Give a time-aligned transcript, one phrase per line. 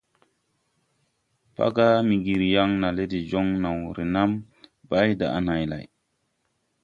[1.55, 4.31] Paga Miŋgiri na yaŋ le de joŋ naw renam
[4.89, 5.85] bay daʼ này lay.